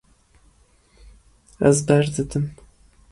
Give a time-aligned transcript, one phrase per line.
[1.69, 2.51] Ez berdidim.